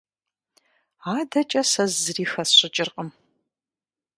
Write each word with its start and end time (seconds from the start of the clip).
АдэкӀэ 1.17 1.61
сэ 1.71 1.83
зыри 2.01 2.25
хэсщӀыкӀыркъым. 2.31 3.09